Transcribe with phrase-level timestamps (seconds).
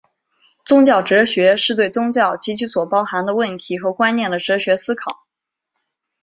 [0.65, 5.27] 宗教哲学是对宗教以及其所包含的问题和观念的哲学思考。